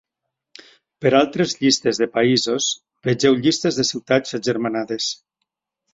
Per 1.05 1.11
altres 1.17 1.53
llistes 1.59 2.01
de 2.03 2.09
països, 2.15 2.69
vegeu 3.11 3.39
llistes 3.43 3.81
de 3.81 3.89
ciutats 3.93 4.37
agermanades. 4.39 5.15